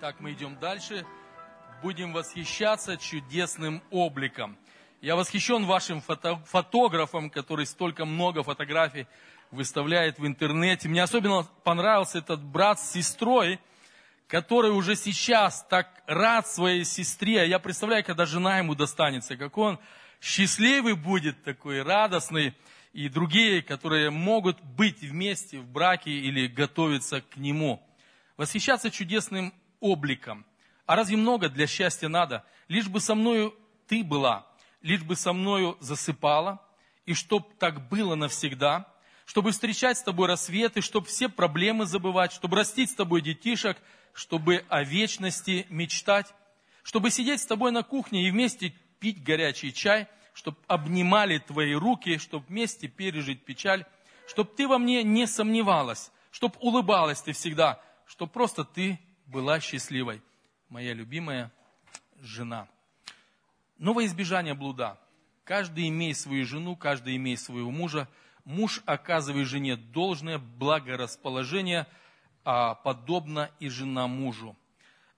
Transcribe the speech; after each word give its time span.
Итак, 0.00 0.20
мы 0.20 0.32
идем 0.32 0.56
дальше. 0.60 1.04
Будем 1.82 2.12
восхищаться 2.12 2.96
чудесным 2.96 3.82
обликом. 3.90 4.56
Я 5.00 5.16
восхищен 5.16 5.66
вашим 5.66 6.00
фото 6.00 6.36
фотографом, 6.46 7.30
который 7.30 7.66
столько 7.66 8.04
много 8.04 8.44
фотографий 8.44 9.08
выставляет 9.50 10.20
в 10.20 10.24
интернете. 10.24 10.88
Мне 10.88 11.02
особенно 11.02 11.42
понравился 11.64 12.18
этот 12.18 12.40
брат 12.40 12.78
с 12.78 12.92
сестрой, 12.92 13.58
который 14.28 14.70
уже 14.70 14.94
сейчас 14.94 15.66
так 15.68 15.88
рад 16.06 16.46
своей 16.46 16.84
сестре. 16.84 17.48
Я 17.48 17.58
представляю, 17.58 18.04
когда 18.04 18.24
жена 18.24 18.58
ему 18.58 18.76
достанется, 18.76 19.36
как 19.36 19.58
он 19.58 19.80
счастливый 20.20 20.94
будет 20.94 21.42
такой, 21.42 21.82
радостный. 21.82 22.54
И 22.92 23.08
другие, 23.08 23.62
которые 23.62 24.10
могут 24.10 24.60
быть 24.62 25.00
вместе 25.00 25.58
в 25.58 25.66
браке 25.66 26.12
или 26.12 26.46
готовиться 26.46 27.20
к 27.20 27.36
нему. 27.36 27.82
Восхищаться 28.36 28.92
чудесным 28.92 29.52
обликом. 29.80 30.44
А 30.86 30.96
разве 30.96 31.16
много 31.16 31.48
для 31.48 31.66
счастья 31.66 32.08
надо? 32.08 32.44
Лишь 32.68 32.88
бы 32.88 33.00
со 33.00 33.14
мною 33.14 33.54
ты 33.86 34.02
была, 34.04 34.46
лишь 34.82 35.02
бы 35.02 35.16
со 35.16 35.32
мною 35.32 35.76
засыпала, 35.80 36.62
и 37.06 37.14
чтоб 37.14 37.56
так 37.58 37.88
было 37.88 38.14
навсегда, 38.14 38.86
чтобы 39.24 39.50
встречать 39.52 39.98
с 39.98 40.02
тобой 40.02 40.28
рассветы, 40.28 40.80
чтобы 40.80 41.06
все 41.06 41.28
проблемы 41.28 41.84
забывать, 41.86 42.32
чтобы 42.32 42.56
растить 42.56 42.90
с 42.90 42.94
тобой 42.94 43.20
детишек, 43.20 43.76
чтобы 44.14 44.64
о 44.68 44.82
вечности 44.82 45.66
мечтать, 45.68 46.34
чтобы 46.82 47.10
сидеть 47.10 47.40
с 47.40 47.46
тобой 47.46 47.70
на 47.70 47.82
кухне 47.82 48.26
и 48.26 48.30
вместе 48.30 48.72
пить 49.00 49.22
горячий 49.22 49.72
чай, 49.72 50.08
чтобы 50.32 50.56
обнимали 50.66 51.38
твои 51.38 51.74
руки, 51.74 52.18
чтобы 52.18 52.46
вместе 52.46 52.88
пережить 52.88 53.44
печаль, 53.44 53.84
чтобы 54.26 54.50
ты 54.56 54.66
во 54.66 54.78
мне 54.78 55.02
не 55.02 55.26
сомневалась, 55.26 56.10
чтобы 56.30 56.54
улыбалась 56.60 57.20
ты 57.20 57.32
всегда, 57.32 57.80
чтобы 58.06 58.32
просто 58.32 58.64
ты 58.64 58.98
была 59.28 59.60
счастливой, 59.60 60.22
моя 60.68 60.94
любимая 60.94 61.52
жена. 62.20 62.66
Но 63.76 63.92
во 63.92 64.04
избежание 64.04 64.54
блуда. 64.54 64.98
Каждый 65.44 65.88
имеет 65.88 66.16
свою 66.16 66.44
жену, 66.44 66.76
каждый 66.76 67.16
имеет 67.16 67.40
своего 67.40 67.70
мужа. 67.70 68.08
Муж 68.44 68.82
оказывает 68.86 69.46
жене 69.46 69.76
должное 69.76 70.38
благорасположение, 70.38 71.86
а 72.44 72.74
подобно 72.74 73.50
и 73.60 73.68
жена 73.68 74.06
мужу. 74.06 74.56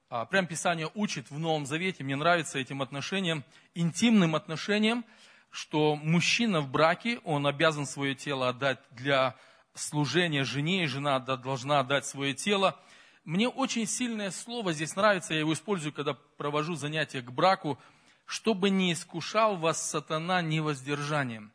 А, 0.08 0.24
прям 0.24 0.46
Писание 0.46 0.90
учит 0.94 1.30
в 1.30 1.38
Новом 1.38 1.66
Завете, 1.66 2.02
мне 2.02 2.16
нравится 2.16 2.58
этим 2.58 2.82
отношением, 2.82 3.44
интимным 3.74 4.34
отношением, 4.34 5.04
что 5.50 5.94
мужчина 5.94 6.60
в 6.60 6.68
браке, 6.68 7.20
он 7.22 7.46
обязан 7.46 7.86
свое 7.86 8.16
тело 8.16 8.48
отдать 8.48 8.80
для 8.90 9.36
служения 9.74 10.42
жене, 10.42 10.84
и 10.84 10.86
жена 10.86 11.20
должна 11.20 11.78
отдать 11.78 12.06
свое 12.06 12.34
тело– 12.34 12.76
мне 13.24 13.48
очень 13.48 13.86
сильное 13.86 14.30
слово 14.30 14.72
здесь 14.72 14.96
нравится, 14.96 15.34
я 15.34 15.40
его 15.40 15.52
использую, 15.52 15.92
когда 15.92 16.14
провожу 16.14 16.74
занятия 16.74 17.20
к 17.20 17.30
браку, 17.30 17.78
чтобы 18.26 18.70
не 18.70 18.92
искушал 18.92 19.56
вас 19.56 19.90
сатана 19.90 20.40
невоздержанием. 20.40 21.52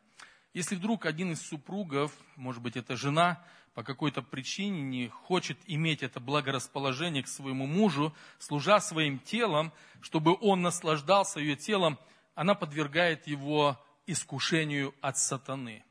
Если 0.54 0.74
вдруг 0.74 1.06
один 1.06 1.32
из 1.32 1.42
супругов, 1.42 2.12
может 2.36 2.62
быть 2.62 2.76
это 2.76 2.96
жена, 2.96 3.44
по 3.74 3.82
какой-то 3.82 4.22
причине 4.22 4.80
не 4.80 5.08
хочет 5.08 5.58
иметь 5.66 6.02
это 6.02 6.18
благорасположение 6.18 7.22
к 7.22 7.28
своему 7.28 7.66
мужу, 7.66 8.14
служа 8.38 8.80
своим 8.80 9.18
телом, 9.18 9.70
чтобы 10.00 10.34
он 10.40 10.62
наслаждался 10.62 11.40
ее 11.40 11.56
телом, 11.56 11.98
она 12.34 12.54
подвергает 12.54 13.26
его 13.26 13.78
искушению 14.06 14.94
от 15.02 15.18
сатаны. 15.18 15.84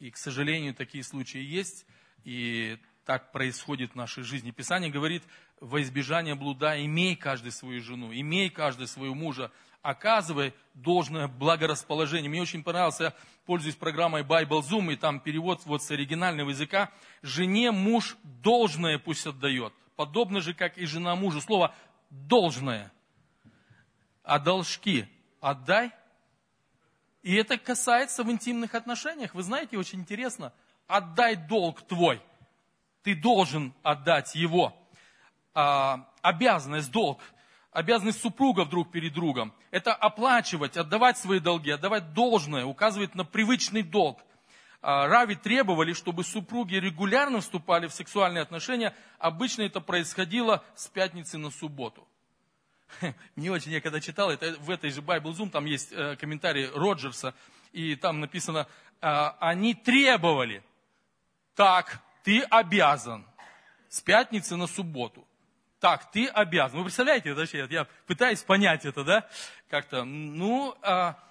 И, 0.00 0.10
к 0.10 0.18
сожалению, 0.18 0.74
такие 0.74 1.02
случаи 1.02 1.40
есть, 1.40 1.86
и 2.24 2.78
так 3.04 3.32
происходит 3.32 3.92
в 3.92 3.96
нашей 3.96 4.22
жизни. 4.22 4.50
Писание 4.50 4.90
говорит, 4.90 5.22
во 5.60 5.82
избежание 5.82 6.34
блуда 6.34 6.82
имей 6.84 7.16
каждый 7.16 7.52
свою 7.52 7.82
жену, 7.82 8.12
имей 8.12 8.50
каждый 8.50 8.86
своего 8.86 9.14
мужа, 9.14 9.50
оказывай 9.82 10.54
должное 10.72 11.28
благорасположение. 11.28 12.30
Мне 12.30 12.42
очень 12.42 12.62
понравился, 12.62 13.04
я 13.04 13.14
пользуюсь 13.44 13.76
программой 13.76 14.22
Bible 14.22 14.62
Zoom, 14.62 14.92
и 14.92 14.96
там 14.96 15.20
перевод 15.20 15.60
вот 15.66 15.82
с 15.82 15.90
оригинального 15.90 16.50
языка. 16.50 16.90
Жене 17.22 17.70
муж 17.70 18.16
должное 18.22 18.98
пусть 18.98 19.26
отдает. 19.26 19.74
Подобно 19.96 20.40
же, 20.40 20.54
как 20.54 20.78
и 20.78 20.86
жена 20.86 21.14
мужу. 21.14 21.40
Слово 21.40 21.74
должное. 22.10 22.90
А 24.22 24.38
должки 24.38 25.06
отдай. 25.40 25.92
И 27.22 27.34
это 27.34 27.58
касается 27.58 28.24
в 28.24 28.30
интимных 28.30 28.74
отношениях. 28.74 29.34
Вы 29.34 29.42
знаете, 29.42 29.78
очень 29.78 30.00
интересно. 30.00 30.52
Отдай 30.86 31.36
долг 31.36 31.82
твой– 31.82 32.20
ты 33.04 33.14
должен 33.14 33.72
отдать 33.82 34.34
его. 34.34 34.74
А, 35.54 36.08
обязанность, 36.22 36.90
долг, 36.90 37.20
обязанность 37.70 38.20
супругов 38.20 38.70
друг 38.70 38.90
перед 38.90 39.12
другом. 39.12 39.52
Это 39.70 39.94
оплачивать, 39.94 40.76
отдавать 40.76 41.18
свои 41.18 41.38
долги, 41.38 41.70
отдавать 41.70 42.12
должное, 42.14 42.64
указывает 42.64 43.14
на 43.14 43.24
привычный 43.24 43.82
долг. 43.82 44.20
А, 44.80 45.06
Рави 45.06 45.36
требовали, 45.36 45.92
чтобы 45.92 46.24
супруги 46.24 46.76
регулярно 46.76 47.40
вступали 47.40 47.86
в 47.86 47.92
сексуальные 47.92 48.42
отношения. 48.42 48.94
Обычно 49.18 49.62
это 49.62 49.80
происходило 49.80 50.64
с 50.74 50.88
пятницы 50.88 51.36
на 51.38 51.50
субботу. 51.50 52.08
Не 53.36 53.50
очень, 53.50 53.72
я 53.72 53.80
когда 53.80 54.00
читал, 54.00 54.30
это 54.30 54.56
в 54.60 54.70
этой 54.70 54.90
же 54.90 55.02
Bible 55.02 55.32
Zoom, 55.32 55.50
там 55.50 55.66
есть 55.66 55.92
э, 55.92 56.16
комментарий 56.16 56.68
Роджерса, 56.68 57.34
и 57.72 57.96
там 57.96 58.20
написано, 58.20 58.66
а, 59.00 59.36
они 59.40 59.74
требовали, 59.74 60.62
так, 61.54 62.00
ты 62.24 62.40
обязан 62.40 63.24
с 63.88 64.00
пятницы 64.00 64.56
на 64.56 64.66
субботу. 64.66 65.28
Так, 65.78 66.10
ты 66.10 66.26
обязан. 66.26 66.78
Вы 66.78 66.84
представляете, 66.84 67.34
вообще, 67.34 67.66
я 67.70 67.84
пытаюсь 68.06 68.42
понять 68.42 68.86
это, 68.86 69.04
да? 69.04 69.28
Как-то, 69.68 70.04
ну, 70.04 70.74
а, 70.82 71.22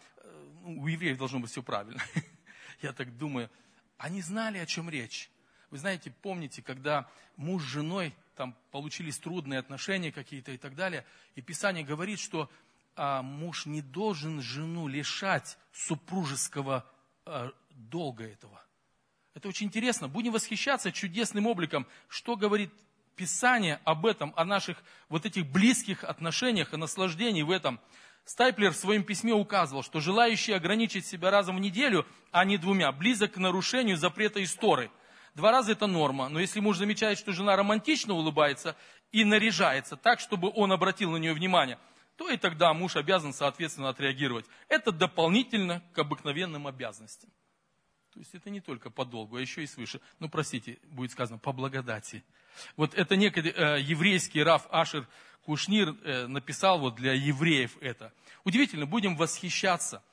у 0.64 0.88
евреев 0.88 1.18
должно 1.18 1.40
быть 1.40 1.50
все 1.50 1.64
правильно. 1.64 2.02
Я 2.82 2.94
так 2.94 3.18
думаю, 3.18 3.50
они 3.98 4.22
знали, 4.22 4.59
о 4.59 4.66
чем 4.68 4.90
речь. 4.90 5.32
Вы 5.72 5.80
знаете, 5.80 6.12
помните, 6.22 6.62
когда 6.62 7.09
муж 7.36 7.64
с 7.64 7.68
женой 7.68 8.14
там 8.36 8.56
получились 8.70 9.18
трудные 9.18 9.59
отношения 9.59 10.12
какие-то 10.12 10.52
и 10.52 10.58
так 10.58 10.76
далее, 10.76 11.06
и 11.34 11.42
Писание 11.42 11.84
говорит, 11.84 12.20
что 12.20 12.52
а, 12.96 13.24
муж 13.24 13.66
не 13.66 13.82
должен 13.82 14.42
жену 14.42 14.88
лишать 14.88 15.58
супружеского 15.72 16.86
а, 17.26 17.52
долга 17.72 18.26
этого. 18.26 18.62
Это 19.34 19.48
очень 19.48 19.68
интересно. 19.68 20.08
Будем 20.08 20.32
восхищаться 20.32 20.92
чудесным 20.92 21.48
обликом. 21.48 21.88
Что 22.08 22.36
говорит 22.36 22.72
Писание 23.16 23.80
об 23.84 24.06
этом, 24.06 24.34
о 24.36 24.44
наших 24.44 24.78
вот 25.08 25.26
этих 25.26 25.46
близких 25.46 26.04
отношениях, 26.04 26.74
о 26.74 26.78
наслаждении 26.78 27.44
в 27.44 27.52
этом. 27.52 27.80
Стайплер 28.26 28.72
в 28.72 28.76
своем 28.76 29.04
письме 29.04 29.34
указывал, 29.34 29.84
что 29.84 30.00
желающий 30.00 30.54
ограничить 30.54 31.06
себя 31.06 31.30
разом 31.30 31.58
в 31.58 31.60
неделю, 31.60 32.08
а 32.32 32.46
не 32.46 32.58
двумя, 32.58 32.92
близок 32.92 33.34
к 33.34 33.38
нарушению 33.38 33.98
запрета 33.98 34.44
истории. 34.44 34.90
Два 35.36 35.52
раза 35.52 35.74
это 35.74 35.88
норма, 35.88 36.30
но 36.30 36.40
если 36.40 36.60
муж 36.60 36.78
замечает, 36.78 37.18
что 37.18 37.34
жена 37.34 37.56
романтично 37.56 38.14
улыбается 38.14 38.76
и 39.12 39.24
наряжается 39.24 39.96
так, 39.96 40.20
чтобы 40.20 40.52
он 40.56 40.72
обратил 40.72 41.12
на 41.12 41.18
нее 41.18 41.34
внимание, 41.34 41.78
то 42.16 42.30
и 42.30 42.38
тогда 42.38 42.74
муж 42.74 42.96
обязан 42.96 43.34
соответственно 43.34 43.90
отреагировать. 43.90 44.46
Это 44.70 44.92
дополнительно 44.92 45.84
к 45.94 46.00
обыкновенным 46.00 46.66
обязанностям. 46.66 47.30
То 48.13 48.19
есть 48.19 48.35
это 48.35 48.50
не 48.51 48.62
только 48.62 48.91
по 48.91 49.06
долгу, 49.06 49.38
а 49.38 49.41
еще 49.41 49.63
и 49.63 49.68
свыше. 49.68 50.00
Ну, 50.19 50.29
простите, 50.29 50.78
будет 50.91 51.12
сказано, 51.12 51.40
по 51.40 51.51
благодати. 51.51 52.24
Вот 52.78 52.94
это 52.94 53.16
некий 53.16 53.41
э, 53.41 53.81
еврейский 53.81 54.44
Раф 54.44 54.68
Ашер 54.69 55.07
Кушнир 55.46 55.96
э, 56.03 56.28
написал 56.28 56.79
вот 56.79 56.96
для 56.96 57.13
евреев 57.13 57.75
это. 57.81 58.13
Удивительно, 58.44 58.85
будем 58.85 59.16
восхищаться. 59.16 60.03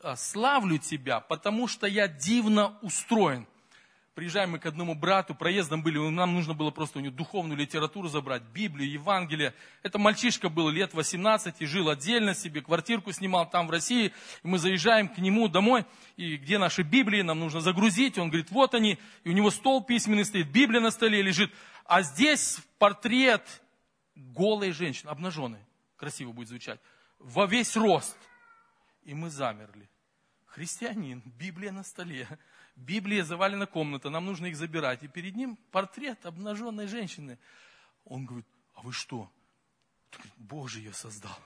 «А, 0.00 0.16
славлю 0.16 0.78
тебя, 0.78 1.20
потому 1.20 1.68
что 1.68 1.86
я 1.86 2.08
дивно 2.08 2.78
устроен 2.82 3.46
приезжаем 4.18 4.50
мы 4.50 4.58
к 4.58 4.66
одному 4.66 4.96
брату, 4.96 5.32
проездом 5.32 5.80
были, 5.80 5.96
нам 6.10 6.34
нужно 6.34 6.52
было 6.52 6.72
просто 6.72 6.98
у 6.98 7.00
него 7.00 7.14
духовную 7.14 7.56
литературу 7.56 8.08
забрать, 8.08 8.42
Библию, 8.52 8.90
Евангелие. 8.90 9.54
Это 9.84 9.96
мальчишка 10.00 10.48
был 10.48 10.70
лет 10.70 10.92
18 10.92 11.54
и 11.60 11.66
жил 11.66 11.88
отдельно 11.88 12.34
себе, 12.34 12.60
квартирку 12.60 13.12
снимал 13.12 13.48
там 13.48 13.68
в 13.68 13.70
России. 13.70 14.12
И 14.42 14.48
мы 14.48 14.58
заезжаем 14.58 15.08
к 15.08 15.18
нему 15.18 15.46
домой, 15.46 15.84
и 16.16 16.36
где 16.36 16.58
наши 16.58 16.82
Библии, 16.82 17.22
нам 17.22 17.38
нужно 17.38 17.60
загрузить. 17.60 18.18
Он 18.18 18.28
говорит, 18.28 18.50
вот 18.50 18.74
они, 18.74 18.98
и 19.22 19.28
у 19.28 19.32
него 19.32 19.52
стол 19.52 19.84
письменный 19.84 20.24
стоит, 20.24 20.50
Библия 20.50 20.80
на 20.80 20.90
столе 20.90 21.22
лежит. 21.22 21.52
А 21.84 22.02
здесь 22.02 22.58
портрет 22.80 23.62
голой 24.16 24.72
женщины, 24.72 25.10
обнаженной, 25.10 25.64
красиво 25.94 26.32
будет 26.32 26.48
звучать, 26.48 26.80
во 27.20 27.46
весь 27.46 27.76
рост. 27.76 28.18
И 29.04 29.14
мы 29.14 29.30
замерли. 29.30 29.88
Христианин, 30.48 31.22
Библия 31.38 31.72
на 31.72 31.84
столе. 31.84 32.26
Библия 32.76 33.24
завалена 33.24 33.66
комната, 33.66 34.10
нам 34.10 34.26
нужно 34.26 34.46
их 34.46 34.56
забирать. 34.56 35.02
И 35.02 35.08
перед 35.08 35.36
ним 35.36 35.56
портрет 35.70 36.24
обнаженной 36.26 36.86
женщины. 36.86 37.38
Он 38.04 38.24
говорит, 38.24 38.46
а 38.74 38.82
вы 38.82 38.92
что? 38.92 39.30
Говорит, 40.12 40.32
Бог 40.36 40.68
же 40.68 40.78
ее 40.78 40.92
создал. 40.92 41.38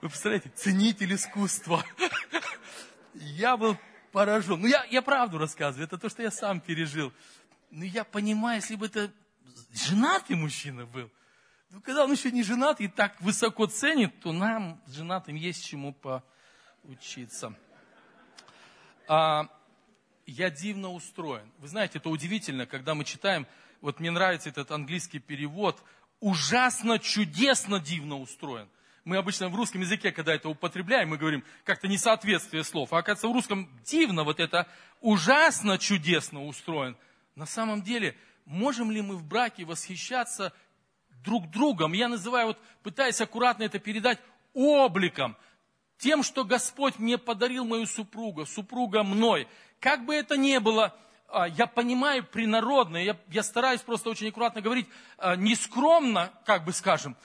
Вы 0.00 0.08
представляете, 0.08 0.50
ценитель 0.50 1.14
искусства. 1.14 1.84
Я 3.14 3.56
был 3.56 3.78
поражен. 4.12 4.60
Ну, 4.60 4.66
я, 4.66 4.84
я 4.84 5.02
правду 5.02 5.38
рассказываю, 5.38 5.86
это 5.86 5.98
то, 5.98 6.08
что 6.08 6.22
я 6.22 6.30
сам 6.30 6.60
пережил. 6.60 7.12
Но 7.70 7.84
я 7.84 8.04
понимаю, 8.04 8.60
если 8.60 8.76
бы 8.76 8.86
это 8.86 9.12
женатый 9.72 10.36
мужчина 10.36 10.86
был. 10.86 11.10
Ну, 11.70 11.80
когда 11.80 12.04
он 12.04 12.12
еще 12.12 12.30
не 12.30 12.42
женат 12.42 12.80
и 12.80 12.86
так 12.86 13.20
высоко 13.20 13.66
ценит, 13.66 14.20
то 14.20 14.32
нам, 14.32 14.80
женатым, 14.86 15.34
есть 15.34 15.64
чему 15.64 15.94
поучиться. 15.94 17.54
А, 19.08 19.48
я 20.26 20.50
дивно 20.50 20.92
устроен. 20.92 21.50
Вы 21.58 21.68
знаете, 21.68 21.98
это 21.98 22.08
удивительно, 22.08 22.66
когда 22.66 22.94
мы 22.94 23.04
читаем, 23.04 23.46
вот 23.80 23.98
мне 23.98 24.10
нравится 24.10 24.48
этот 24.48 24.70
английский 24.70 25.18
перевод, 25.18 25.82
ужасно, 26.20 26.98
чудесно, 26.98 27.80
дивно 27.80 28.18
устроен. 28.18 28.68
Мы 29.04 29.16
обычно 29.16 29.48
в 29.48 29.54
русском 29.54 29.80
языке, 29.80 30.12
когда 30.12 30.34
это 30.34 30.48
употребляем, 30.48 31.10
мы 31.10 31.18
говорим 31.18 31.44
как-то 31.64 31.88
несоответствие 31.88 32.64
слов. 32.64 32.92
А 32.92 32.98
оказывается, 32.98 33.28
в 33.28 33.32
русском 33.32 33.68
дивно 33.84 34.22
вот 34.24 34.38
это 34.38 34.68
ужасно, 35.00 35.78
чудесно 35.78 36.44
устроен. 36.44 36.96
На 37.34 37.46
самом 37.46 37.82
деле, 37.82 38.16
можем 38.44 38.90
ли 38.90 39.02
мы 39.02 39.16
в 39.16 39.24
браке 39.24 39.64
восхищаться 39.64 40.52
друг 41.22 41.50
другом? 41.50 41.92
Я 41.92 42.08
называю, 42.08 42.48
вот 42.48 42.58
пытаясь 42.82 43.20
аккуратно 43.20 43.64
это 43.64 43.78
передать, 43.78 44.18
обликом, 44.52 45.36
тем, 45.98 46.22
что 46.22 46.44
Господь 46.44 46.98
мне 46.98 47.18
подарил 47.18 47.64
мою 47.64 47.86
супругу, 47.86 48.46
супруга 48.46 49.02
мной. 49.02 49.48
Как 49.80 50.04
бы 50.04 50.14
это 50.14 50.36
ни 50.36 50.58
было, 50.58 50.96
а, 51.28 51.48
я 51.48 51.66
понимаю 51.66 52.24
принародно, 52.24 52.96
я, 52.96 53.18
я 53.28 53.42
стараюсь 53.42 53.80
просто 53.82 54.10
очень 54.10 54.28
аккуратно 54.28 54.60
говорить, 54.60 54.88
а, 55.18 55.36
нескромно, 55.36 56.32
как 56.44 56.64
бы 56.64 56.72
скажем. 56.72 57.16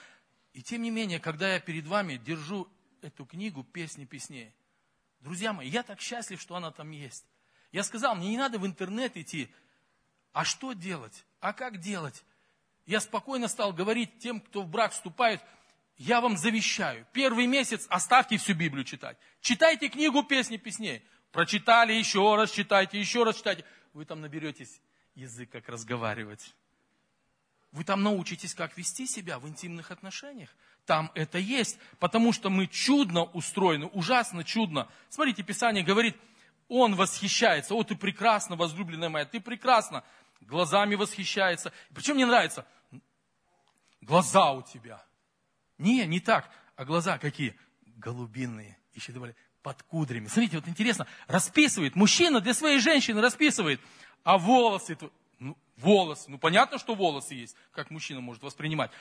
И 0.52 0.62
тем 0.62 0.82
не 0.82 0.90
менее, 0.90 1.18
когда 1.18 1.52
я 1.54 1.60
перед 1.60 1.86
вами 1.86 2.16
держу 2.16 2.68
эту 3.00 3.24
книгу 3.24 3.64
«Песни 3.64 4.04
песней», 4.04 4.54
друзья 5.20 5.52
мои, 5.52 5.68
я 5.68 5.82
так 5.82 6.00
счастлив, 6.00 6.40
что 6.40 6.56
она 6.56 6.70
там 6.70 6.90
есть. 6.90 7.24
Я 7.70 7.82
сказал, 7.82 8.14
мне 8.14 8.28
не 8.28 8.36
надо 8.36 8.58
в 8.58 8.66
интернет 8.66 9.16
идти. 9.16 9.48
А 10.32 10.44
что 10.44 10.72
делать? 10.74 11.24
А 11.40 11.52
как 11.52 11.78
делать? 11.78 12.22
Я 12.86 13.00
спокойно 13.00 13.48
стал 13.48 13.72
говорить 13.72 14.18
тем, 14.18 14.40
кто 14.40 14.62
в 14.62 14.68
брак 14.68 14.92
вступает– 14.92 15.40
я 15.98 16.20
вам 16.20 16.36
завещаю, 16.36 17.06
первый 17.12 17.46
месяц 17.46 17.86
оставьте 17.88 18.36
всю 18.36 18.54
Библию 18.54 18.84
читать. 18.84 19.16
Читайте 19.40 19.88
книгу 19.88 20.22
«Песни 20.22 20.56
песней». 20.56 21.04
Прочитали, 21.30 21.92
еще 21.92 22.34
раз 22.34 22.50
читайте, 22.50 22.98
еще 22.98 23.22
раз 23.22 23.36
читайте. 23.36 23.64
Вы 23.92 24.04
там 24.04 24.20
наберетесь 24.20 24.80
язык, 25.14 25.50
как 25.50 25.68
разговаривать. 25.68 26.54
Вы 27.70 27.84
там 27.84 28.02
научитесь, 28.02 28.54
как 28.54 28.76
вести 28.76 29.06
себя 29.06 29.38
в 29.38 29.48
интимных 29.48 29.90
отношениях. 29.90 30.50
Там 30.84 31.10
это 31.14 31.38
есть, 31.38 31.78
потому 32.00 32.32
что 32.32 32.50
мы 32.50 32.66
чудно 32.66 33.22
устроены, 33.22 33.86
ужасно 33.86 34.44
чудно. 34.44 34.88
Смотрите, 35.08 35.42
Писание 35.42 35.84
говорит, 35.84 36.16
он 36.68 36.96
восхищается. 36.96 37.74
О, 37.74 37.82
ты 37.82 37.94
прекрасна, 37.94 38.56
возлюбленная 38.56 39.08
моя, 39.08 39.24
ты 39.24 39.40
прекрасна. 39.40 40.04
Глазами 40.42 40.94
восхищается. 40.94 41.72
Причем 41.94 42.14
мне 42.14 42.26
нравится, 42.26 42.66
глаза 44.00 44.52
у 44.52 44.62
тебя– 44.62 45.04
не, 45.82 46.06
не 46.06 46.20
так. 46.20 46.48
А 46.76 46.84
глаза 46.84 47.18
какие? 47.18 47.56
Голубиные. 47.96 48.78
Еще 48.94 49.12
добавили, 49.12 49.36
под 49.62 49.82
кудрями. 49.82 50.28
Смотрите, 50.28 50.56
вот 50.56 50.68
интересно, 50.68 51.08
расписывает. 51.26 51.96
Мужчина 51.96 52.40
для 52.40 52.54
своей 52.54 52.78
женщины 52.78 53.20
расписывает. 53.20 53.80
А 54.22 54.38
волосы, 54.38 54.96
ну, 55.40 55.56
волосы, 55.76 56.30
ну 56.30 56.38
понятно, 56.38 56.78
что 56.78 56.94
волосы 56.94 57.34
есть. 57.34 57.56
Как 57.72 57.90
мужчина 57.90 58.20
может 58.20 58.44
воспринимать? 58.44 58.92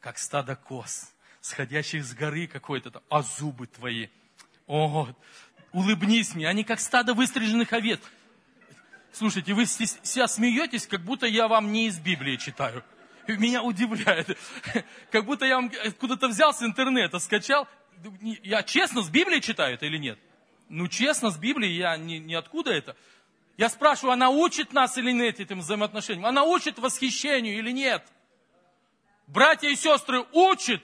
Как 0.00 0.16
стадо 0.16 0.56
коз, 0.56 1.12
сходящих 1.42 2.02
с 2.02 2.14
горы 2.14 2.46
какой-то 2.46 2.90
там. 2.90 3.02
А 3.10 3.20
зубы 3.20 3.66
твои. 3.66 4.08
О, 4.66 5.08
улыбнись 5.72 6.34
мне. 6.34 6.48
Они 6.48 6.64
как 6.64 6.80
стадо 6.80 7.12
выстриженных 7.12 7.74
овец. 7.74 8.00
Слушайте, 9.12 9.54
вы 9.54 9.66
себя 9.66 10.26
смеетесь, 10.26 10.86
как 10.86 11.02
будто 11.02 11.26
я 11.26 11.48
вам 11.48 11.70
не 11.70 11.86
из 11.86 11.98
Библии 11.98 12.36
читаю 12.36 12.82
меня 13.28 13.62
удивляет. 13.62 14.36
Как 15.10 15.24
будто 15.24 15.44
я 15.44 15.58
откуда-то 15.58 16.28
взял 16.28 16.52
с 16.52 16.62
интернета, 16.62 17.18
скачал. 17.18 17.68
Я 18.42 18.62
честно 18.62 19.02
с 19.02 19.08
Библии 19.08 19.40
читаю 19.40 19.74
это 19.74 19.86
или 19.86 19.98
нет? 19.98 20.18
Ну, 20.68 20.88
честно, 20.88 21.30
с 21.30 21.36
Библии 21.36 21.68
я 21.68 21.96
не, 21.96 22.18
не 22.18 22.34
откуда 22.34 22.72
это. 22.72 22.96
Я 23.58 23.68
спрашиваю, 23.68 24.12
она 24.12 24.30
учит 24.30 24.72
нас 24.72 24.96
или 24.96 25.12
нет 25.12 25.38
этим 25.38 25.60
взаимоотношениям? 25.60 26.26
Она 26.26 26.44
учит 26.44 26.78
восхищению 26.78 27.58
или 27.58 27.70
нет? 27.70 28.02
Братья 29.26 29.68
и 29.68 29.76
сестры, 29.76 30.24
учат. 30.32 30.82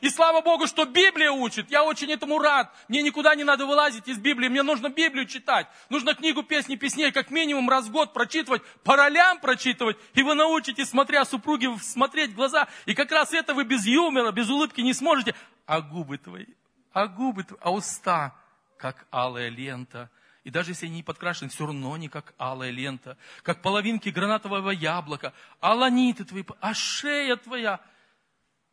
И 0.00 0.08
слава 0.08 0.40
Богу, 0.40 0.66
что 0.66 0.86
Библия 0.86 1.30
учит. 1.30 1.70
Я 1.70 1.84
очень 1.84 2.10
этому 2.10 2.38
рад. 2.38 2.74
Мне 2.88 3.02
никуда 3.02 3.34
не 3.34 3.44
надо 3.44 3.66
вылазить 3.66 4.08
из 4.08 4.18
Библии. 4.18 4.48
Мне 4.48 4.62
нужно 4.62 4.88
Библию 4.88 5.26
читать. 5.26 5.66
Нужно 5.90 6.14
книгу 6.14 6.42
песни 6.42 6.76
песней 6.76 7.12
как 7.12 7.30
минимум 7.30 7.68
раз 7.68 7.86
в 7.86 7.90
год 7.90 8.14
прочитывать, 8.14 8.62
по 8.82 8.96
ролям 8.96 9.40
прочитывать. 9.40 9.98
И 10.14 10.22
вы 10.22 10.34
научитесь, 10.34 10.88
смотря 10.88 11.24
супруги, 11.24 11.68
смотреть 11.82 12.30
в 12.30 12.34
глаза. 12.34 12.68
И 12.86 12.94
как 12.94 13.10
раз 13.12 13.32
это 13.34 13.52
вы 13.52 13.64
без 13.64 13.84
юмора, 13.84 14.32
без 14.32 14.48
улыбки 14.48 14.80
не 14.80 14.94
сможете. 14.94 15.34
А 15.66 15.82
губы 15.82 16.16
твои, 16.16 16.46
а 16.92 17.06
губы 17.06 17.44
твои, 17.44 17.58
а 17.62 17.70
уста, 17.70 18.34
как 18.78 19.06
алая 19.10 19.50
лента. 19.50 20.10
И 20.44 20.50
даже 20.50 20.70
если 20.70 20.86
они 20.86 20.96
не 20.96 21.02
подкрашены, 21.02 21.50
все 21.50 21.66
равно 21.66 21.94
не 21.98 22.08
как 22.08 22.32
алая 22.38 22.70
лента, 22.70 23.18
как 23.42 23.60
половинки 23.60 24.08
гранатового 24.08 24.70
яблока, 24.70 25.34
а 25.60 25.74
ланиты 25.74 26.24
твои, 26.24 26.42
а 26.60 26.72
шея 26.72 27.36
твоя. 27.36 27.80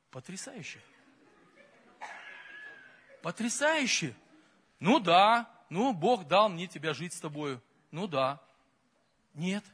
Потрясающе. 0.09 0.79
Потрясающе. 3.27 4.15
Ну 4.79 4.99
да, 4.99 5.49
ну 5.69 5.91
Бог 5.91 6.29
дал 6.29 6.47
мне 6.47 6.65
тебя 6.65 6.93
жить 6.93 7.11
с 7.11 7.19
тобою. 7.19 7.61
Ну 7.91 8.07
да. 8.07 8.39
Нет. 9.33 9.65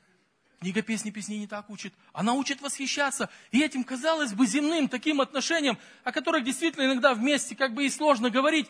Книга 0.60 0.82
песни 0.82 1.12
песни 1.12 1.36
не 1.36 1.46
так 1.46 1.70
учит. 1.70 1.94
Она 2.14 2.34
учит 2.34 2.62
восхищаться. 2.62 3.30
И 3.52 3.62
этим, 3.62 3.84
казалось 3.84 4.34
бы, 4.34 4.48
земным 4.48 4.90
таким 4.90 5.22
отношением, 5.22 5.78
о 6.04 6.12
которых 6.12 6.44
действительно 6.44 6.86
иногда 6.86 7.14
вместе 7.14 7.56
как 7.56 7.76
бы 7.76 7.86
и 7.86 7.92
сложно 7.92 8.32
говорить. 8.32 8.68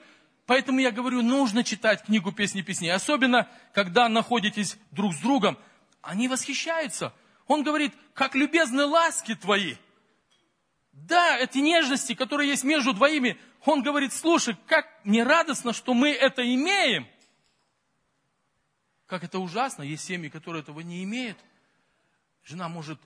Поэтому 0.47 0.81
я 0.81 0.91
говорю, 0.91 1.21
нужно 1.21 1.63
читать 1.63 2.03
книгу 2.03 2.33
песни 2.33 2.61
песни. 2.61 2.89
Особенно, 2.89 3.47
когда 3.71 4.09
находитесь 4.09 4.77
друг 4.91 5.13
с 5.13 5.19
другом. 5.19 5.57
Они 6.01 6.27
восхищаются. 6.27 7.13
Он 7.47 7.63
говорит, 7.63 7.93
как 8.13 8.35
любезны 8.35 8.83
ласки 8.83 9.33
твои. 9.33 9.75
Да, 11.07 11.37
эти 11.37 11.57
нежности, 11.57 12.15
которые 12.15 12.49
есть 12.49 12.63
между 12.63 12.93
двоими, 12.93 13.37
он 13.65 13.83
говорит, 13.83 14.13
слушай, 14.13 14.55
как 14.67 14.87
мне 15.03 15.23
радостно, 15.23 15.73
что 15.73 15.93
мы 15.93 16.11
это 16.11 16.41
имеем. 16.41 17.07
Как 19.05 19.25
это 19.25 19.39
ужасно, 19.39 19.83
есть 19.83 20.05
семьи, 20.05 20.29
которые 20.29 20.61
этого 20.61 20.79
не 20.79 21.03
имеют. 21.03 21.37
Жена 22.45 22.69
может 22.69 23.01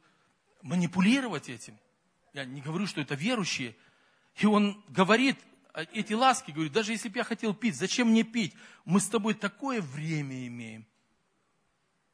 манипулировать 0.61 1.49
этим. 1.49 1.75
Я 2.33 2.45
не 2.45 2.61
говорю, 2.61 2.85
что 2.85 3.01
это 3.01 3.15
верующие. 3.15 3.75
И 4.35 4.45
он 4.45 4.83
говорит, 4.89 5.39
а 5.73 5.81
эти 5.81 6.13
ласки, 6.13 6.51
говорит, 6.51 6.73
даже 6.73 6.91
если 6.91 7.09
бы 7.09 7.17
я 7.17 7.23
хотел 7.23 7.55
пить, 7.55 7.75
зачем 7.75 8.09
мне 8.09 8.21
пить? 8.21 8.53
Мы 8.85 8.99
с 8.99 9.09
тобой 9.09 9.33
такое 9.33 9.81
время 9.81 10.45
имеем. 10.45 10.85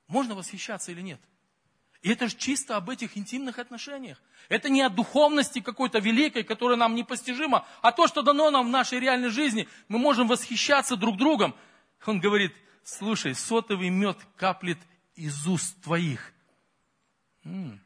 Можно 0.07 0.33
восхищаться 0.33 0.93
или 0.93 1.01
нет? 1.01 1.19
И 2.03 2.09
это 2.09 2.27
же 2.27 2.35
чисто 2.35 2.75
об 2.75 2.89
этих 2.89 3.17
интимных 3.17 3.59
отношениях. 3.59 4.21
Это 4.49 4.67
не 4.67 4.81
о 4.81 4.89
духовности 4.89 5.61
какой-то 5.61 5.99
великой, 5.99 6.43
которая 6.43 6.77
нам 6.77 6.95
непостижима, 6.95 7.65
а 7.81 7.93
то, 7.93 8.07
что 8.07 8.21
дано 8.21 8.51
нам 8.51 8.67
в 8.67 8.69
нашей 8.69 8.99
реальной 8.99 9.29
жизни. 9.29 9.69
Мы 9.87 9.97
можем 9.99 10.27
восхищаться 10.27 10.97
друг 10.97 11.17
другом. 11.17 11.55
Он 12.05 12.19
говорит, 12.19 12.53
слушай, 12.83 13.33
сотовый 13.33 13.89
мед 13.89 14.17
каплет 14.35 14.77
из 15.15 15.47
уст 15.47 15.81
твоих. 15.81 16.33
М-м, 17.45 17.81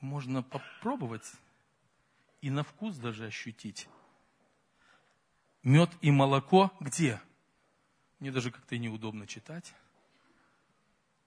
можно 0.00 0.42
попробовать 0.42 1.30
и 2.40 2.50
на 2.50 2.64
вкус 2.64 2.96
даже 2.96 3.26
ощутить. 3.26 3.86
Мед 5.62 5.90
и 6.00 6.10
молоко 6.10 6.72
где? 6.80 7.20
Мне 8.18 8.32
даже 8.32 8.50
как-то 8.50 8.76
неудобно 8.76 9.28
читать. 9.28 9.72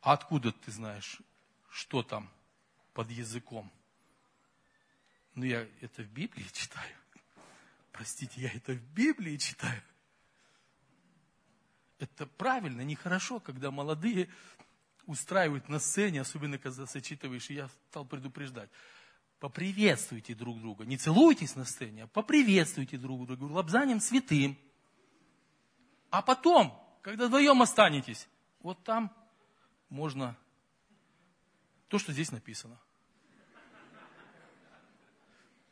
А 0.02 0.12
откуда 0.12 0.52
ты 0.52 0.70
знаешь? 0.70 1.22
Что 1.74 2.04
там 2.04 2.30
под 2.94 3.10
языком. 3.10 3.72
Ну, 5.34 5.44
я 5.44 5.68
это 5.82 6.04
в 6.04 6.08
Библии 6.10 6.46
читаю. 6.54 6.96
Простите, 7.92 8.42
я 8.42 8.52
это 8.52 8.74
в 8.74 8.82
Библии 8.94 9.38
читаю. 9.38 9.82
Это 11.98 12.28
правильно, 12.28 12.82
нехорошо, 12.82 13.40
когда 13.40 13.72
молодые 13.72 14.30
устраивают 15.06 15.68
на 15.68 15.80
сцене, 15.80 16.22
особенно 16.22 16.58
когда 16.58 16.86
сочитываешь, 16.86 17.50
и 17.50 17.56
я 17.56 17.70
стал 17.90 18.06
предупреждать. 18.06 18.70
Поприветствуйте 19.40 20.36
друг 20.36 20.60
друга. 20.60 20.86
Не 20.86 20.98
целуйтесь 20.98 21.56
на 21.56 21.66
сцене, 21.66 22.04
а 22.04 22.08
поприветствуйте 22.08 22.98
друг 22.98 23.26
друга 23.26 23.44
лобзанием 23.46 24.00
святым. 24.00 24.58
А 26.10 26.22
потом, 26.22 26.80
когда 27.02 27.28
вдвоем 27.28 27.62
останетесь, 27.62 28.28
вот 28.60 28.84
там 28.84 29.12
можно 29.90 30.38
то, 31.94 32.00
что 32.00 32.12
здесь 32.12 32.32
написано. 32.32 32.80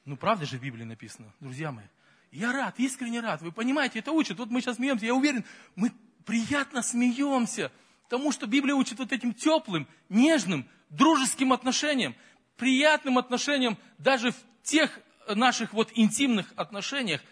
Ну, 0.06 0.16
правда 0.16 0.46
же 0.46 0.60
в 0.60 0.62
Библии 0.62 0.84
написано, 0.84 1.34
друзья 1.40 1.72
мои. 1.72 1.88
Я 2.32 2.52
рад, 2.52 2.80
искренне 2.80 3.22
рад. 3.22 3.42
Вы 3.42 3.52
понимаете, 3.52 3.98
это 3.98 4.12
учат. 4.12 4.38
Вот 4.38 4.52
мы 4.52 4.62
сейчас 4.62 4.76
смеемся, 4.76 5.08
я 5.08 5.16
уверен, 5.16 5.44
мы 5.76 5.92
приятно 6.24 6.84
смеемся 6.84 7.72
тому, 8.08 8.32
что 8.32 8.46
Библия 8.46 8.76
учит 8.76 9.00
вот 9.00 9.12
этим 9.12 9.34
теплым, 9.34 9.88
нежным, 10.10 10.70
дружеским 10.92 11.54
отношениям. 11.54 12.16
приятным 12.56 13.18
отношениям 13.18 13.80
даже 13.98 14.30
в 14.30 14.38
тех 14.62 15.00
наших 15.28 15.74
вот 15.74 15.90
интимных 15.96 16.54
отношениях, 16.56 17.24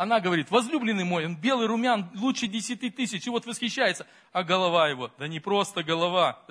она 0.00 0.18
говорит, 0.18 0.50
возлюбленный 0.50 1.04
мой, 1.04 1.26
он 1.26 1.36
белый 1.36 1.66
румян, 1.66 2.08
лучше 2.14 2.46
десяти 2.46 2.88
тысяч, 2.88 3.26
и 3.26 3.28
вот 3.28 3.44
восхищается. 3.44 4.06
А 4.32 4.42
голова 4.42 4.88
его, 4.88 5.10
да 5.18 5.28
не 5.28 5.40
просто 5.40 5.82
голова, 5.82 6.42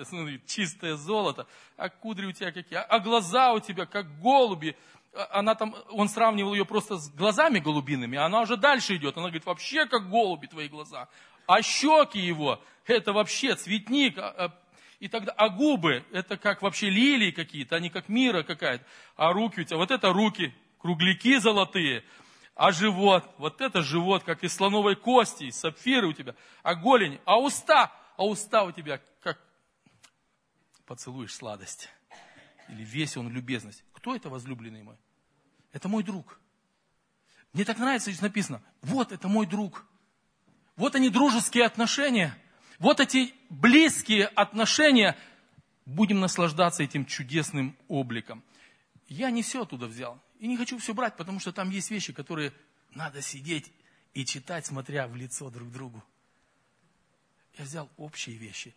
чистое 0.46 0.94
золото, 0.94 1.48
а 1.76 1.88
кудри 1.88 2.26
у 2.26 2.32
тебя 2.32 2.52
какие, 2.52 2.78
а 2.78 3.00
глаза 3.00 3.52
у 3.52 3.58
тебя 3.58 3.86
как 3.86 4.20
голуби. 4.20 4.76
А, 5.12 5.40
она 5.40 5.56
там, 5.56 5.74
он 5.88 6.08
сравнивал 6.08 6.54
ее 6.54 6.64
просто 6.64 6.96
с 6.96 7.10
глазами 7.10 7.58
голубиными, 7.58 8.16
а 8.16 8.26
она 8.26 8.42
уже 8.42 8.56
дальше 8.56 8.94
идет. 8.94 9.16
Она 9.16 9.26
говорит, 9.26 9.46
вообще 9.46 9.84
как 9.86 10.08
голуби 10.08 10.46
твои 10.46 10.68
глаза. 10.68 11.08
А 11.48 11.60
щеки 11.60 12.20
его, 12.20 12.62
это 12.86 13.12
вообще 13.12 13.56
цветник, 13.56 14.16
а, 14.16 14.28
а, 14.30 14.54
и 15.00 15.08
тогда, 15.08 15.32
а 15.32 15.48
губы, 15.48 16.04
это 16.12 16.36
как 16.36 16.62
вообще 16.62 16.88
лилии 16.88 17.32
какие-то, 17.32 17.74
они 17.74 17.90
как 17.90 18.08
мира 18.08 18.44
какая-то. 18.44 18.84
А 19.16 19.32
руки 19.32 19.62
у 19.62 19.64
тебя, 19.64 19.76
вот 19.76 19.90
это 19.90 20.12
руки, 20.12 20.54
кругляки 20.78 21.38
золотые. 21.38 22.04
А 22.60 22.72
живот, 22.72 23.24
вот 23.38 23.62
это 23.62 23.80
живот, 23.80 24.22
как 24.22 24.44
из 24.44 24.52
слоновой 24.52 24.94
кости, 24.94 25.44
из 25.44 25.56
сапфиры 25.56 26.06
у 26.06 26.12
тебя. 26.12 26.34
А 26.62 26.74
голень, 26.74 27.18
а 27.24 27.40
уста, 27.40 27.90
а 28.18 28.26
уста 28.26 28.64
у 28.64 28.70
тебя 28.70 29.00
как 29.22 29.40
поцелуешь 30.84 31.34
сладость. 31.34 31.88
Или 32.68 32.84
весь 32.84 33.16
он 33.16 33.30
любезность. 33.30 33.82
Кто 33.94 34.14
это 34.14 34.28
возлюбленный 34.28 34.82
мой? 34.82 34.96
Это 35.72 35.88
мой 35.88 36.02
друг. 36.02 36.38
Мне 37.54 37.64
так 37.64 37.78
нравится, 37.78 38.10
здесь 38.10 38.20
написано, 38.20 38.60
вот 38.82 39.10
это 39.10 39.26
мой 39.26 39.46
друг. 39.46 39.86
Вот 40.76 40.94
они 40.94 41.08
дружеские 41.08 41.64
отношения. 41.64 42.36
Вот 42.78 43.00
эти 43.00 43.32
близкие 43.48 44.26
отношения. 44.26 45.16
Будем 45.86 46.20
наслаждаться 46.20 46.82
этим 46.82 47.06
чудесным 47.06 47.74
обликом. 47.88 48.44
Я 49.10 49.30
не 49.30 49.42
все 49.42 49.64
оттуда 49.64 49.86
взял. 49.86 50.22
И 50.38 50.46
не 50.46 50.56
хочу 50.56 50.78
все 50.78 50.94
брать, 50.94 51.16
потому 51.16 51.40
что 51.40 51.52
там 51.52 51.68
есть 51.70 51.90
вещи, 51.90 52.12
которые 52.12 52.54
надо 52.92 53.20
сидеть 53.20 53.72
и 54.14 54.24
читать, 54.24 54.66
смотря 54.66 55.08
в 55.08 55.16
лицо 55.16 55.50
друг 55.50 55.70
другу. 55.70 56.02
Я 57.58 57.64
взял 57.64 57.90
общие 57.96 58.36
вещи. 58.36 58.74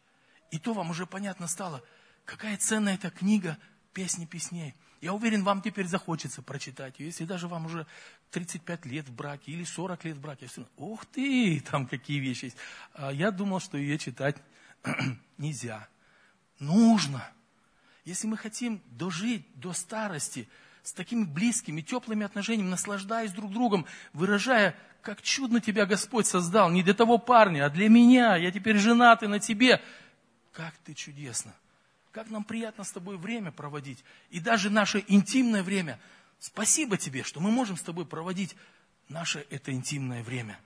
И 0.50 0.58
то 0.58 0.74
вам 0.74 0.90
уже 0.90 1.06
понятно 1.06 1.48
стало, 1.48 1.84
какая 2.25 2.58
ценная 2.58 2.96
эта 2.96 3.12
книга 3.12 3.60
«Песни 3.94 4.25
песней». 4.25 4.74
Я 5.02 5.13
уверен, 5.13 5.44
вам 5.44 5.62
теперь 5.62 5.86
захочется 5.86 6.42
прочитать 6.42 6.98
ее. 7.00 7.08
Если 7.08 7.25
даже 7.25 7.48
вам 7.48 7.68
уже 7.68 7.86
35 8.32 8.86
лет 8.88 9.08
в 9.08 9.13
браке 9.13 9.52
или 9.52 9.63
40 9.63 10.04
лет 10.06 10.18
в 10.18 10.22
браке. 10.22 10.48
Все, 10.48 10.66
Ух 10.78 11.06
ты, 11.06 11.60
там 11.72 11.86
какие 11.86 12.20
вещи 12.20 12.46
есть. 12.46 12.58
А 12.94 13.13
я 13.13 13.30
думал, 13.30 13.60
что 13.60 13.78
ее 13.78 14.00
читать 14.00 14.38
нельзя. 15.38 15.88
Нужно. 16.58 17.32
Если 18.05 18.27
мы 18.27 18.38
хотим 18.38 18.81
дожить 18.91 19.45
до 19.55 19.74
старости– 19.74 20.48
с 20.83 20.91
такими 20.91 21.24
близкими, 21.24 21.81
теплыми 21.81 22.25
отношениями, 22.25 22.69
наслаждаясь 22.69 23.31
друг 23.31 23.51
другом, 23.51 23.86
выражая, 24.12 24.75
как 25.01 25.22
чудно 25.22 25.62
тебя 25.62 25.86
Господь 25.86 26.27
создал, 26.27 26.69
не 26.69 26.83
для 26.83 26.93
того 26.93 27.17
парня, 27.17 27.65
а 27.65 27.69
для 27.69 27.89
меня, 27.89 28.36
я 28.36 28.51
теперь 28.51 28.77
женатый 28.77 29.29
на 29.29 29.39
тебе. 29.39 29.81
Как 30.51 30.75
ты 30.83 30.93
чудесно! 30.93 31.55
Как 32.12 32.29
нам 32.29 32.43
приятно 32.43 32.83
с 32.83 32.91
тобой 32.91 33.17
время 33.17 33.51
проводить. 33.51 34.03
И 34.29 34.39
даже 34.39 34.69
наше 34.69 35.03
интимное 35.07 35.63
время. 35.63 36.00
Спасибо 36.39 36.95
тебе, 36.95 37.24
что 37.24 37.39
мы 37.39 37.50
можем 37.50 37.75
с 37.75 37.81
тобой 37.81 38.05
проводить 38.05 38.55
наше 39.10 39.48
это 39.50 39.72
интимное 39.72 40.22
время. 40.22 40.60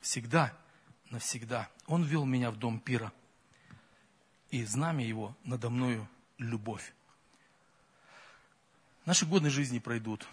Всегда, 0.00 0.52
навсегда. 1.10 1.68
Он 1.86 2.04
вел 2.04 2.24
меня 2.24 2.52
в 2.52 2.56
дом 2.56 2.78
пира. 2.78 3.12
И 4.50 4.64
знамя 4.64 5.06
его 5.06 5.36
надо 5.44 5.70
мною 5.70 6.08
любовь. 6.38 6.92
Наши 9.04 9.26
годы 9.26 9.50
жизни 9.50 9.78
пройдут. 9.78 10.26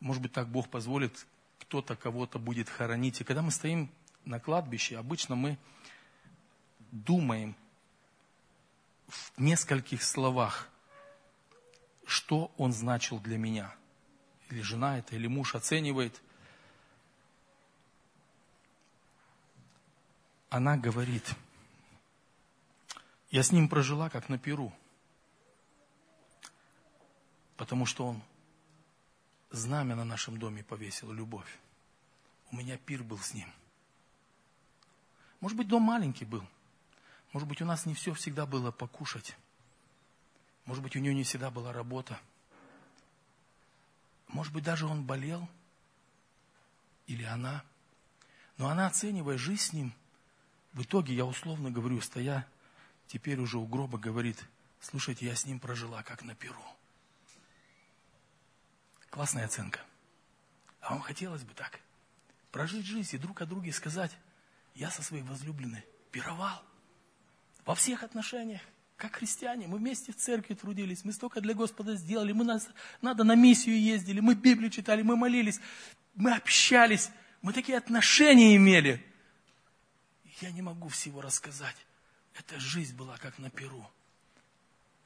Может 0.00 0.22
быть, 0.22 0.32
так 0.32 0.48
Бог 0.48 0.68
позволит, 0.68 1.26
кто-то 1.60 1.96
кого-то 1.96 2.38
будет 2.38 2.68
хоронить. 2.68 3.20
И 3.20 3.24
когда 3.24 3.42
мы 3.42 3.50
стоим 3.50 3.90
на 4.24 4.40
кладбище, 4.40 4.96
обычно 4.96 5.34
мы 5.34 5.58
думаем 6.90 7.56
в 9.08 9.32
нескольких 9.38 10.02
словах, 10.02 10.68
что 12.06 12.52
он 12.56 12.72
значил 12.72 13.20
для 13.20 13.38
меня. 13.38 13.74
Или 14.50 14.62
жена 14.62 14.98
это, 14.98 15.14
или 15.14 15.26
муж 15.26 15.54
оценивает. 15.54 16.20
Она 20.48 20.76
говорит, 20.76 21.34
я 23.30 23.42
с 23.42 23.52
ним 23.52 23.68
прожила, 23.68 24.08
как 24.10 24.28
на 24.28 24.38
Перу 24.38 24.72
потому 27.58 27.84
что 27.84 28.06
Он 28.06 28.22
знамя 29.50 29.94
на 29.96 30.04
нашем 30.04 30.38
доме 30.38 30.62
повесил, 30.62 31.12
любовь. 31.12 31.58
У 32.50 32.56
меня 32.56 32.78
пир 32.78 33.02
был 33.02 33.18
с 33.18 33.34
Ним. 33.34 33.52
Может 35.40 35.58
быть, 35.58 35.68
дом 35.68 35.82
маленький 35.82 36.24
был. 36.24 36.42
Может 37.32 37.46
быть, 37.46 37.60
у 37.60 37.66
нас 37.66 37.84
не 37.84 37.94
все 37.94 38.14
всегда 38.14 38.46
было 38.46 38.70
покушать. 38.70 39.36
Может 40.64 40.82
быть, 40.82 40.96
у 40.96 41.00
нее 41.00 41.14
не 41.14 41.24
всегда 41.24 41.50
была 41.50 41.72
работа. 41.72 42.18
Может 44.28 44.52
быть, 44.52 44.64
даже 44.64 44.86
он 44.86 45.04
болел. 45.04 45.46
Или 47.06 47.24
она. 47.24 47.64
Но 48.56 48.68
она, 48.68 48.86
оценивая 48.86 49.36
жизнь 49.36 49.62
с 49.62 49.72
ним, 49.72 49.92
в 50.72 50.82
итоге, 50.82 51.14
я 51.14 51.24
условно 51.24 51.70
говорю, 51.70 52.00
стоя 52.00 52.46
теперь 53.08 53.40
уже 53.40 53.58
у 53.58 53.66
гроба, 53.66 53.98
говорит, 53.98 54.38
слушайте, 54.80 55.26
я 55.26 55.34
с 55.34 55.44
ним 55.44 55.58
прожила, 55.58 56.02
как 56.02 56.22
на 56.22 56.34
перу. 56.34 56.64
Классная 59.10 59.46
оценка. 59.46 59.80
А 60.80 60.90
вам 60.90 61.00
хотелось 61.00 61.42
бы 61.42 61.54
так. 61.54 61.80
Прожить 62.52 62.86
жизнь 62.86 63.16
и 63.16 63.18
друг 63.18 63.42
о 63.42 63.46
друге 63.46 63.72
сказать, 63.72 64.12
я 64.74 64.90
со 64.90 65.02
своей 65.02 65.22
возлюбленной 65.24 65.84
пировал. 66.12 66.62
Во 67.64 67.74
всех 67.74 68.02
отношениях. 68.02 68.60
Как 68.96 69.16
христиане, 69.16 69.68
мы 69.68 69.78
вместе 69.78 70.12
в 70.12 70.16
церкви 70.16 70.54
трудились, 70.54 71.04
мы 71.04 71.12
столько 71.12 71.40
для 71.40 71.54
Господа 71.54 71.94
сделали, 71.94 72.32
мы 72.32 72.44
нас, 72.44 72.68
надо 73.00 73.22
на 73.22 73.36
миссию 73.36 73.80
ездили, 73.80 74.18
мы 74.18 74.34
Библию 74.34 74.70
читали, 74.70 75.02
мы 75.02 75.16
молились, 75.16 75.60
мы 76.16 76.34
общались, 76.34 77.10
мы 77.40 77.52
такие 77.52 77.78
отношения 77.78 78.56
имели. 78.56 79.04
Я 80.40 80.50
не 80.50 80.62
могу 80.62 80.88
всего 80.88 81.20
рассказать. 81.20 81.76
Эта 82.38 82.58
жизнь 82.58 82.96
была 82.96 83.18
как 83.18 83.38
на 83.38 83.50
перу. 83.50 83.86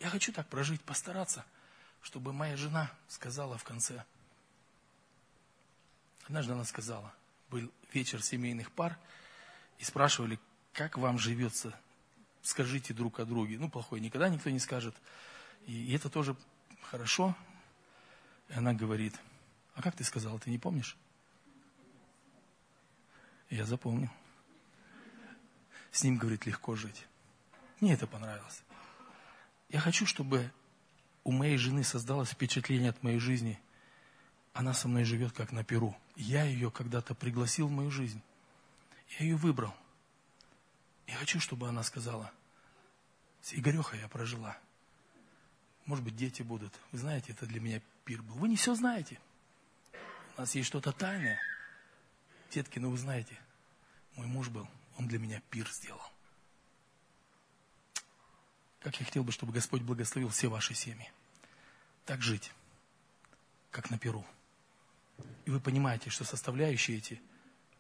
Я 0.01 0.11
хочу 0.11 0.33
так 0.33 0.49
прожить, 0.49 0.83
постараться– 0.83 1.45
чтобы 2.03 2.33
моя 2.33 2.57
жена 2.57 2.91
сказала 3.09 3.57
в 3.57 3.65
конце. 3.65 4.05
Однажды 6.25 6.53
она 6.53 6.65
сказала, 6.65 7.15
был 7.49 7.73
вечер 7.93 8.23
семейных 8.23 8.71
пар, 8.73 8.99
и 9.79 9.85
спрашивали, 9.85 10.39
как 10.73 10.99
вам 10.99 11.19
живется, 11.19 11.79
скажите 12.43 12.95
друг 12.95 13.21
о 13.21 13.25
друге. 13.25 13.59
Ну, 13.59 13.69
плохой 13.69 14.01
никогда 14.01 14.29
никто 14.29 14.51
не 14.51 14.59
скажет. 14.59 14.95
И 15.67 15.93
это 15.95 16.09
тоже 16.09 16.37
хорошо. 16.83 17.37
И 18.49 18.55
она 18.55 18.73
говорит, 18.75 19.15
а 19.75 19.83
как 19.83 19.97
ты 19.97 20.05
сказала, 20.05 20.39
ты 20.39 20.51
не 20.51 20.59
помнишь? 20.59 20.97
Я 23.51 23.65
запомнил. 23.67 24.11
С 25.91 26.03
ним, 26.05 26.17
говорит, 26.17 26.47
легко 26.47 26.75
жить. 26.75 27.07
Мне 27.83 27.95
это 27.95 28.07
понравилось. 28.07 28.63
Я 29.69 29.81
хочу, 29.81 30.07
чтобы 30.07 30.53
у 31.25 31.33
моей 31.33 31.57
жены 31.57 31.83
создалось 31.83 32.31
впечатление 32.31 32.91
от 32.91 33.03
моей 33.03 33.19
жизни. 33.19 33.61
Она 34.53 34.73
со 34.73 34.87
мной 34.87 35.03
живет 35.03 35.33
как 35.33 35.51
на 35.51 35.65
перу. 35.65 35.97
Я 36.15 36.45
ее 36.45 36.71
когда-то 36.71 37.17
пригласил 37.17 37.67
в 37.67 37.73
мою 37.73 37.91
жизнь. 37.91 38.23
Я 39.19 39.27
ее 39.27 39.35
выбрал. 39.35 39.75
Я 41.09 41.17
хочу, 41.17 41.41
чтобы 41.41 41.69
она 41.69 41.83
сказала, 41.83 42.31
с 43.41 43.53
Игореха 43.53 43.97
я 43.97 44.07
прожила. 44.07 44.57
Может 45.85 46.05
быть, 46.05 46.15
дети 46.15 46.43
будут. 46.43 46.73
Вы 46.93 46.99
знаете, 46.99 47.33
это 47.33 47.47
для 47.47 47.59
меня 47.59 47.83
пир 48.05 48.23
был. 48.23 48.37
Вы 48.37 48.49
не 48.49 48.55
все 48.55 48.77
знаете. 48.77 49.19
У 50.37 50.41
нас 50.41 50.55
есть 50.55 50.69
что-то 50.69 50.93
тайное. 50.93 51.41
Детки, 52.53 52.79
ну 52.79 52.91
вы 52.91 52.97
знаете, 52.97 53.37
мой 54.15 54.29
муж 54.29 54.51
был, 54.51 54.69
он 54.99 55.09
для 55.09 55.19
меня 55.19 55.43
пир 55.51 55.69
сделал. 55.69 56.12
Как 58.83 58.99
я 58.99 59.07
хотел 59.07 59.23
бы, 59.23 59.31
чтобы 59.31 59.53
Господь 59.53 59.83
благословил 59.83 60.29
все 60.31 60.49
ваши 60.49 60.75
семьи. 60.75 61.11
Так 62.05 62.21
жить, 62.21 62.53
как 63.71 63.91
на 63.91 63.99
Перу. 63.99 64.27
И 65.45 65.51
вы 65.51 65.61
понимаете, 65.61 66.11
что 66.11 66.25
составляющие 66.25 66.99
эти, 66.99 67.21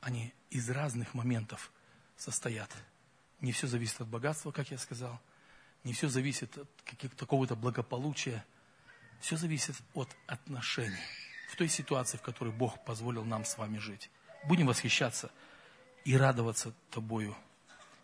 они 0.00 0.32
из 0.50 0.70
разных 0.70 1.14
моментов 1.14 1.72
состоят. 2.16 2.70
Не 3.40 3.50
все 3.52 3.66
зависит 3.66 4.00
от 4.00 4.08
богатства, 4.08 4.52
как 4.52 4.70
я 4.70 4.78
сказал. 4.78 5.20
Не 5.82 5.92
все 5.92 6.08
зависит 6.08 6.56
от 6.56 6.68
какого-то 7.16 7.56
благополучия. 7.56 8.44
Все 9.20 9.36
зависит 9.36 9.76
от 9.94 10.08
отношений. 10.28 11.02
В 11.50 11.56
той 11.56 11.68
ситуации, 11.68 12.16
в 12.16 12.22
которой 12.22 12.52
Бог 12.52 12.84
позволил 12.84 13.24
нам 13.24 13.44
с 13.44 13.58
вами 13.58 13.78
жить. 13.78 14.08
Будем 14.44 14.66
восхищаться 14.66 15.32
и 16.04 16.16
радоваться 16.16 16.72
тобою. 16.90 17.36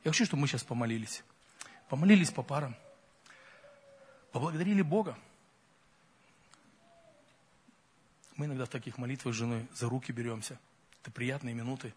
Я 0.02 0.10
хочу, 0.10 0.26
чтобы 0.26 0.42
мы 0.42 0.48
сейчас 0.48 0.64
помолились. 0.64 1.22
Помолились 1.88 2.30
по 2.30 2.42
парам. 2.42 2.76
Поблагодарили 4.32 4.82
Бога. 4.82 5.18
Мы 8.36 8.46
иногда 8.46 8.66
в 8.66 8.68
таких 8.68 8.98
молитвах 8.98 9.34
с 9.34 9.36
женой 9.36 9.66
за 9.74 9.88
руки 9.88 10.12
беремся. 10.12 10.58
Это 11.02 11.10
приятные 11.10 11.54
минуты. 11.54 11.92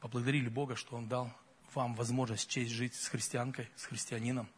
Поблагодарили 0.00 0.48
Бога, 0.48 0.76
что 0.76 0.96
Он 0.96 1.08
дал 1.08 1.30
вам 1.74 1.94
возможность 1.94 2.48
честь 2.48 2.70
жить 2.70 2.94
с 2.94 3.08
христианкой, 3.08 3.68
с 3.76 3.84
христианином. 3.84 4.48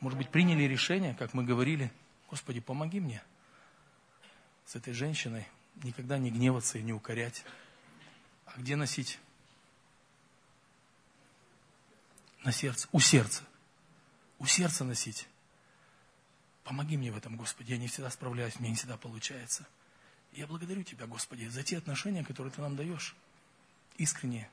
Может 0.00 0.18
быть, 0.18 0.30
приняли 0.30 0.62
решение, 0.64 1.14
как 1.14 1.34
мы 1.34 1.44
говорили, 1.44 1.92
Господи, 2.30 2.60
помоги 2.60 3.00
мне 3.00 3.22
с 4.64 4.76
этой 4.76 4.94
женщиной 4.94 5.46
никогда 5.82 6.16
не 6.16 6.30
гневаться 6.30 6.78
и 6.78 6.82
не 6.82 6.92
укорять. 6.92 7.44
А 8.46 8.58
где 8.58 8.76
носить? 8.76 9.18
На 12.44 12.52
сердце, 12.52 12.88
у 12.92 13.00
сердца. 13.00 13.42
У 14.38 14.46
сердца 14.46 14.84
носить. 14.84 15.28
Помоги 16.70 16.96
мне 16.96 17.10
в 17.10 17.16
этом, 17.16 17.34
Господи. 17.34 17.72
Я 17.72 17.78
не 17.78 17.88
всегда 17.88 18.10
справляюсь, 18.10 18.60
мне 18.60 18.68
не 18.68 18.76
всегда 18.76 18.96
получается. 18.96 19.66
Я 20.30 20.46
благодарю 20.46 20.84
Тебя, 20.84 21.08
Господи, 21.08 21.48
за 21.48 21.64
те 21.64 21.76
отношения, 21.76 22.22
которые 22.22 22.52
Ты 22.52 22.60
нам 22.60 22.76
даешь. 22.76 23.16
Искренние, 23.96 24.48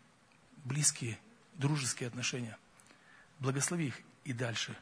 близкие, 0.65 1.19
дружеские 1.53 2.07
отношения. 2.07 2.57
Благослови 3.37 3.89
их 3.89 4.01
и 4.23 4.33
дальше 4.33 4.75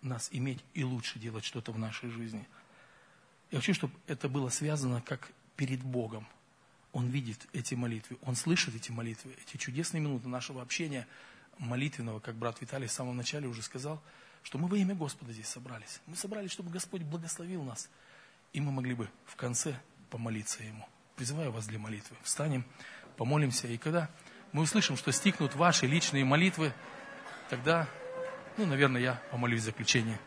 нас 0.00 0.28
иметь 0.30 0.60
и 0.74 0.84
лучше 0.84 1.18
делать 1.18 1.44
что-то 1.44 1.72
в 1.72 1.78
нашей 1.80 2.08
жизни. 2.08 2.46
Я 3.50 3.58
хочу, 3.58 3.74
чтобы 3.74 3.92
это 4.06 4.28
было 4.28 4.48
связано 4.48 5.02
как 5.02 5.32
перед 5.56 5.82
Богом. 5.82 6.24
Он 6.92 7.08
видит 7.08 7.48
эти 7.52 7.74
молитвы, 7.74 8.16
Он 8.22 8.36
слышит 8.36 8.76
эти 8.76 8.92
молитвы, 8.92 9.34
эти 9.44 9.56
чудесные 9.56 10.00
минуты 10.00 10.28
нашего 10.28 10.62
общения 10.62 11.08
молитвенного, 11.58 12.20
как 12.20 12.36
брат 12.36 12.60
Виталий 12.60 12.86
в 12.86 12.92
самом 12.92 13.16
начале 13.16 13.48
уже 13.48 13.62
сказал, 13.62 14.00
что 14.46 14.58
мы 14.58 14.68
во 14.68 14.76
имя 14.76 14.94
Господа 14.94 15.32
здесь 15.32 15.48
собрались. 15.48 16.00
Мы 16.06 16.14
собрались, 16.14 16.52
чтобы 16.52 16.70
Господь 16.70 17.02
благословил 17.02 17.64
нас, 17.64 17.90
и 18.52 18.60
мы 18.60 18.70
могли 18.70 18.94
бы 18.94 19.10
в 19.24 19.34
конце 19.34 19.76
помолиться 20.08 20.62
Ему. 20.62 20.88
Призываю 21.16 21.50
вас 21.50 21.66
для 21.66 21.80
молитвы. 21.80 22.16
Встанем, 22.22 22.64
помолимся, 23.16 23.66
и 23.66 23.76
когда 23.76 24.08
мы 24.52 24.62
услышим, 24.62 24.96
что 24.96 25.10
стикнут 25.10 25.56
ваши 25.56 25.86
личные 25.86 26.24
молитвы, 26.24 26.72
тогда, 27.50 27.88
ну, 28.56 28.66
наверное, 28.66 29.00
я 29.00 29.22
помолюсь 29.32 29.62
в 29.62 29.64
заключение. 29.64 30.20